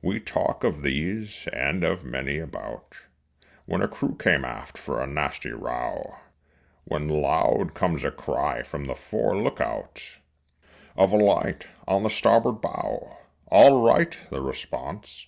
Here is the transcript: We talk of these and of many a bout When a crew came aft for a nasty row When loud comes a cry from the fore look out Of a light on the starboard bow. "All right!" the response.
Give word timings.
We 0.00 0.20
talk 0.20 0.64
of 0.64 0.80
these 0.80 1.46
and 1.52 1.84
of 1.84 2.02
many 2.02 2.38
a 2.38 2.46
bout 2.46 3.02
When 3.66 3.82
a 3.82 3.88
crew 3.88 4.16
came 4.16 4.42
aft 4.42 4.78
for 4.78 5.02
a 5.02 5.06
nasty 5.06 5.50
row 5.50 6.16
When 6.84 7.08
loud 7.08 7.74
comes 7.74 8.02
a 8.02 8.10
cry 8.10 8.62
from 8.62 8.86
the 8.86 8.94
fore 8.94 9.36
look 9.36 9.60
out 9.60 10.00
Of 10.96 11.12
a 11.12 11.18
light 11.18 11.66
on 11.86 12.04
the 12.04 12.08
starboard 12.08 12.62
bow. 12.62 13.18
"All 13.50 13.82
right!" 13.84 14.18
the 14.30 14.40
response. 14.40 15.26